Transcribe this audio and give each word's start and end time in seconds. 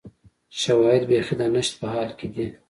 شواهد 0.61 1.01
بیخي 1.09 1.35
د 1.39 1.43
نشت 1.55 1.73
په 1.79 1.85
حال 1.93 2.09
کې 2.19 2.27
دي 2.33 2.45